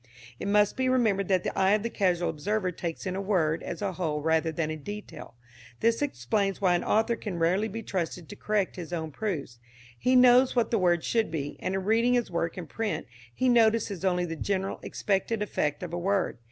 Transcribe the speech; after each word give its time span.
It 0.39 0.47
must 0.47 0.77
be 0.77 0.89
remembered 0.89 1.27
that 1.27 1.43
the 1.43 1.55
eye 1.55 1.73
of 1.73 1.83
the 1.83 1.89
casual 1.91 2.27
observer 2.31 2.71
takes 2.71 3.05
in 3.05 3.15
a 3.15 3.21
word 3.21 3.61
as 3.61 3.83
a 3.83 3.91
whole 3.93 4.19
rather 4.19 4.51
than 4.51 4.71
in 4.71 4.81
detail. 4.81 5.35
This 5.79 6.01
explains 6.01 6.59
why 6.59 6.73
an 6.73 6.83
author 6.83 7.15
can 7.15 7.37
rarely 7.37 7.67
be 7.67 7.83
trusted 7.83 8.27
to 8.29 8.35
correct 8.35 8.77
his 8.77 8.91
own 8.91 9.11
proofs. 9.11 9.59
He 9.99 10.15
knows 10.15 10.55
what 10.55 10.71
the 10.71 10.79
word 10.79 11.03
should 11.03 11.29
be, 11.29 11.55
and 11.59 11.75
in 11.75 11.83
reading 11.85 12.15
his 12.15 12.31
work 12.31 12.57
in 12.57 12.65
print 12.65 13.05
he 13.31 13.47
notices 13.47 14.03
only 14.03 14.25
the 14.25 14.35
general 14.35 14.79
expected 14.81 15.43
effect 15.43 15.83
of 15.83 15.93
a 15.93 15.99
word. 15.99 16.39